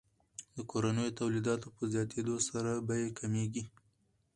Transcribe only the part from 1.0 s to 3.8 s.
تولیداتو په زیاتیدو سره بیې کمیږي.